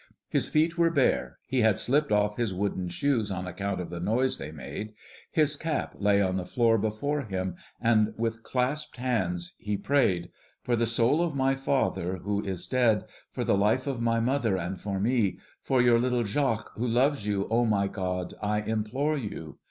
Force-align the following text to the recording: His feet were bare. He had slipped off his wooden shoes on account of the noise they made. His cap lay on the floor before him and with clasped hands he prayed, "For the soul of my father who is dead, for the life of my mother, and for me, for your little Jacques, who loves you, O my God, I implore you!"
His 0.29 0.47
feet 0.47 0.79
were 0.79 0.89
bare. 0.89 1.37
He 1.45 1.61
had 1.61 1.77
slipped 1.77 2.11
off 2.11 2.35
his 2.35 2.55
wooden 2.55 2.87
shoes 2.89 3.29
on 3.29 3.45
account 3.45 3.79
of 3.79 3.91
the 3.91 3.99
noise 3.99 4.39
they 4.39 4.51
made. 4.51 4.95
His 5.29 5.55
cap 5.55 5.93
lay 5.95 6.19
on 6.19 6.37
the 6.37 6.43
floor 6.47 6.79
before 6.79 7.21
him 7.21 7.55
and 7.79 8.15
with 8.17 8.41
clasped 8.41 8.97
hands 8.97 9.53
he 9.59 9.77
prayed, 9.77 10.31
"For 10.63 10.75
the 10.75 10.87
soul 10.87 11.21
of 11.21 11.35
my 11.35 11.53
father 11.53 12.15
who 12.17 12.43
is 12.43 12.65
dead, 12.65 13.03
for 13.29 13.43
the 13.43 13.53
life 13.55 13.85
of 13.85 14.01
my 14.01 14.19
mother, 14.19 14.57
and 14.57 14.81
for 14.81 14.99
me, 14.99 15.37
for 15.61 15.83
your 15.83 15.99
little 15.99 16.23
Jacques, 16.25 16.71
who 16.73 16.87
loves 16.87 17.27
you, 17.27 17.47
O 17.51 17.63
my 17.65 17.87
God, 17.87 18.33
I 18.41 18.61
implore 18.61 19.19
you!" 19.19 19.59